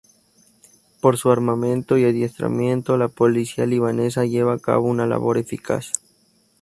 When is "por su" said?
0.99-1.29